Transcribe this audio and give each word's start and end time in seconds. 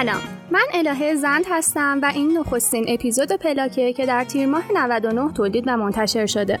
سلام. 0.00 0.20
من 0.50 0.64
الهه 0.74 1.14
زند 1.14 1.44
هستم 1.50 1.98
و 2.02 2.12
این 2.14 2.38
نخستین 2.38 2.84
اپیزود 2.88 3.32
پلاکه 3.32 3.92
که 3.92 4.06
در 4.06 4.24
تیر 4.24 4.46
ماه 4.46 4.64
99 4.74 5.32
تولید 5.32 5.64
و 5.66 5.76
منتشر 5.76 6.26
شده. 6.26 6.58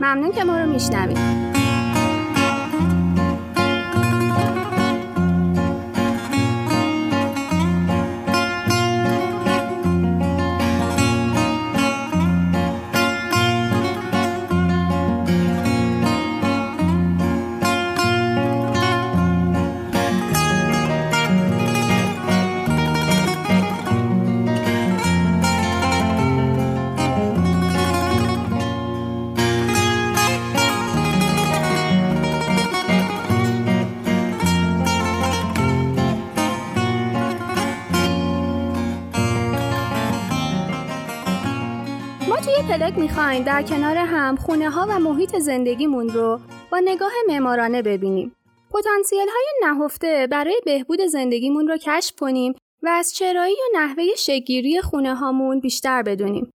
ممنون 0.00 0.32
که 0.32 0.44
ما 0.44 0.58
رو 0.58 0.66
میشنوید. 0.66 1.49
پلاک 42.68 42.98
می‌خوایم 42.98 43.44
در 43.44 43.62
کنار 43.62 43.96
هم 43.96 44.36
خونه 44.36 44.70
ها 44.70 44.86
و 44.90 44.98
محیط 44.98 45.38
زندگیمون 45.38 46.08
رو 46.08 46.40
با 46.72 46.78
نگاه 46.78 47.12
معمارانه 47.28 47.82
ببینیم. 47.82 48.36
پتانسیل 48.70 49.28
های 49.28 49.46
نهفته 49.62 50.28
برای 50.30 50.60
بهبود 50.64 51.00
زندگیمون 51.00 51.68
رو 51.68 51.76
کشف 51.76 52.14
کنیم 52.20 52.54
و 52.82 52.88
از 52.88 53.14
چرایی 53.14 53.54
و 53.54 53.78
نحوه 53.78 54.04
شگیری 54.16 54.80
خونه 54.80 55.14
هامون 55.14 55.60
بیشتر 55.60 56.02
بدونیم. 56.02 56.50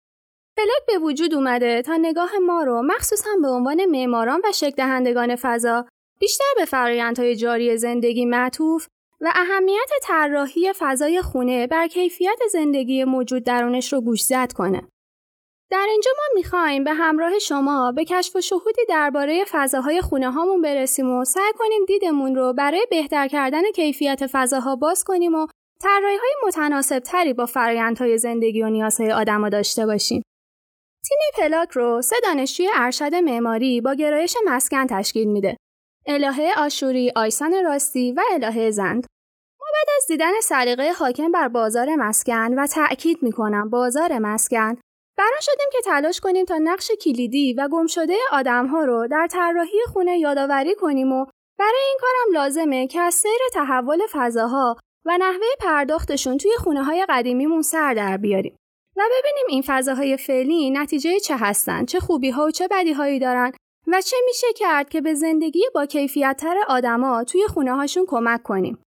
پلاک 0.57 0.85
به 0.87 0.97
وجود 0.97 1.33
اومده 1.33 1.81
تا 1.81 1.97
نگاه 1.97 2.31
ما 2.41 2.63
رو 2.63 2.81
مخصوصا 2.81 3.29
به 3.41 3.47
عنوان 3.47 3.85
معماران 3.85 4.41
و 4.43 4.51
شکل 4.51 5.35
فضا 5.41 5.85
بیشتر 6.19 6.53
به 6.57 6.65
فرایندهای 6.65 7.35
جاری 7.35 7.77
زندگی 7.77 8.25
معطوف 8.25 8.87
و 9.21 9.31
اهمیت 9.35 9.89
طراحی 10.03 10.73
فضای 10.79 11.21
خونه 11.21 11.67
بر 11.67 11.87
کیفیت 11.87 12.39
زندگی 12.51 13.03
موجود 13.03 13.43
درونش 13.43 13.93
رو 13.93 14.01
گوشزد 14.01 14.51
کنه. 14.51 14.87
در 15.71 15.87
اینجا 15.89 16.11
ما 16.17 16.23
می‌خوایم 16.35 16.83
به 16.83 16.93
همراه 16.93 17.39
شما 17.39 17.91
به 17.95 18.05
کشف 18.05 18.35
و 18.35 18.41
شهودی 18.41 18.81
درباره 18.89 19.45
فضاهای 19.51 20.01
خونه 20.01 20.31
هامون 20.31 20.61
برسیم 20.61 21.11
و 21.11 21.25
سعی 21.25 21.53
کنیم 21.57 21.85
دیدمون 21.87 22.35
رو 22.35 22.53
برای 22.53 22.87
بهتر 22.89 23.27
کردن 23.27 23.71
کیفیت 23.71 24.27
فضاها 24.31 24.75
باز 24.75 25.03
کنیم 25.03 25.35
و 25.35 25.47
طراحی 25.81 26.17
های 26.17 26.33
متناسب 26.47 26.99
تری 26.99 27.33
با 27.33 27.45
فرایندهای 27.45 28.17
زندگی 28.17 28.61
و 28.61 28.69
نیازهای 28.69 29.11
آدما 29.11 29.49
داشته 29.49 29.85
باشیم. 29.85 30.21
تیم 31.07 31.43
پلاک 31.43 31.69
رو 31.71 32.01
سه 32.01 32.15
دانشجوی 32.23 32.69
ارشد 32.75 33.15
معماری 33.15 33.81
با 33.81 33.93
گرایش 33.93 34.37
مسکن 34.45 34.87
تشکیل 34.87 35.27
میده. 35.27 35.57
الهه 36.07 36.53
آشوری، 36.57 37.11
آیسان 37.15 37.63
راستی 37.63 38.11
و 38.11 38.21
الهه 38.31 38.71
زند. 38.71 39.05
ما 39.59 39.67
بعد 39.73 39.87
از 39.97 40.07
دیدن 40.07 40.39
سلیقه 40.43 40.91
حاکم 40.91 41.31
بر 41.31 41.47
بازار 41.47 41.95
مسکن 41.95 42.53
و 42.59 42.67
تأکید 42.67 43.23
می‌کنم 43.23 43.69
بازار 43.69 44.19
مسکن 44.19 44.75
برا 45.17 45.39
شدیم 45.41 45.67
که 45.71 45.77
تلاش 45.85 46.19
کنیم 46.19 46.45
تا 46.45 46.57
نقش 46.57 46.91
کلیدی 47.01 47.53
و 47.53 47.67
گم 47.71 47.87
شده 47.87 48.17
آدمها 48.31 48.83
رو 48.83 49.07
در 49.07 49.27
طراحی 49.31 49.79
خونه 49.93 50.19
یادآوری 50.19 50.75
کنیم 50.75 51.11
و 51.11 51.25
برای 51.59 51.81
این 51.87 51.97
کارم 52.01 52.43
لازمه 52.43 52.87
که 52.87 52.99
از 52.99 53.13
سیر 53.13 53.39
تحول 53.53 53.99
فضاها 54.11 54.75
و 55.05 55.17
نحوه 55.17 55.47
پرداختشون 55.59 56.37
توی 56.37 56.51
خونه 56.57 56.83
های 56.83 57.05
قدیمیمون 57.09 57.61
سر 57.61 57.93
در 57.93 58.17
بیاریم 58.17 58.57
و 58.97 59.01
ببینیم 59.11 59.45
این 59.49 59.63
فضاهای 59.65 60.17
فعلی 60.17 60.69
نتیجه 60.69 61.19
چه 61.19 61.37
هستن، 61.37 61.85
چه 61.85 61.99
خوبی 61.99 62.29
ها 62.29 62.45
و 62.45 62.51
چه 62.51 62.67
بدی 62.71 62.93
هایی 62.93 63.19
دارن 63.19 63.51
و 63.87 64.01
چه 64.01 64.17
میشه 64.25 64.47
کرد 64.55 64.89
که 64.89 65.01
به 65.01 65.13
زندگی 65.13 65.63
با 65.75 65.85
کیفیت 65.85 66.37
تر 66.39 66.55
آدما 66.67 67.23
توی 67.23 67.47
خونه 67.47 67.75
هاشون 67.75 68.05
کمک 68.07 68.43
کنیم. 68.43 68.84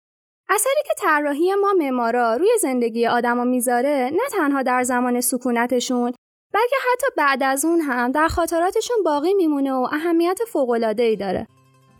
اثری 0.50 0.82
که 0.86 0.94
طراحی 0.98 1.54
ما 1.54 1.72
معمارا 1.78 2.36
روی 2.36 2.48
زندگی 2.60 3.06
آدما 3.06 3.44
می‌ذاره 3.44 4.10
نه 4.12 4.28
تنها 4.32 4.62
در 4.62 4.82
زمان 4.82 5.20
سکونتشون 5.20 6.12
بلکه 6.54 6.76
حتی 6.92 7.06
بعد 7.16 7.42
از 7.42 7.64
اون 7.64 7.80
هم 7.80 8.12
در 8.12 8.28
خاطراتشون 8.28 8.96
باقی 9.04 9.34
میمونه 9.34 9.72
و 9.72 9.88
اهمیت 9.92 10.38
ای 10.98 11.16
داره. 11.16 11.46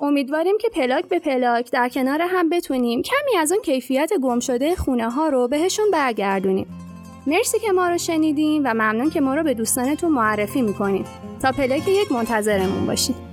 امیدواریم 0.01 0.59
که 0.59 0.69
پلاک 0.69 1.05
به 1.05 1.19
پلاک 1.19 1.71
در 1.71 1.89
کنار 1.89 2.23
هم 2.23 2.49
بتونیم 2.49 3.03
کمی 3.03 3.37
از 3.39 3.53
اون 3.53 3.63
کیفیت 3.63 4.13
گم 4.23 4.41
شده 4.41 4.75
خونه 4.77 5.11
ها 5.11 5.29
رو 5.29 5.49
بهشون 5.49 5.91
برگردونیم. 5.91 6.67
مرسی 7.27 7.59
که 7.59 7.73
ما 7.73 7.89
رو 7.89 7.99
شنیدیم 7.99 8.63
و 8.65 8.75
ممنون 8.75 9.11
که 9.11 9.21
ما 9.21 9.35
رو 9.35 9.43
به 9.43 9.55
دوستانتون 9.55 10.13
معرفی 10.13 10.63
می‌کنیم 10.63 11.05
تا 11.43 11.53
پلاک 11.53 11.89
یک 11.89 12.13
منتظرمون 12.13 12.87
باشید. 12.87 13.28